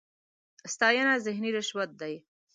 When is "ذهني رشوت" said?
1.25-1.89